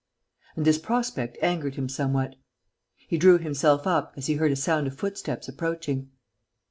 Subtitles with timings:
[0.55, 2.33] And this prospect angered him somewhat.
[2.95, 6.09] He drew himself up, as he heard a sound of footsteps approaching.